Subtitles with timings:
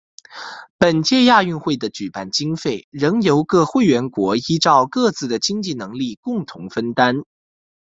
[0.79, 7.17] 本届亚运会的举办经费仍由各会员国依照各自的经济能力共同分担。